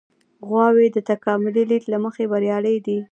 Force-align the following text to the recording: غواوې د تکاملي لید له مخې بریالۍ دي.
غواوې 0.47 0.87
د 0.91 0.97
تکاملي 1.11 1.63
لید 1.69 1.83
له 1.93 1.97
مخې 2.05 2.23
بریالۍ 2.31 2.77
دي. 2.85 2.99